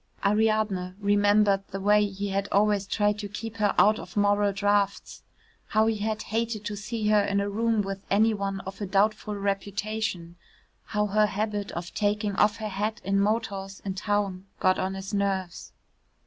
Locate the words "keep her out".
3.29-3.99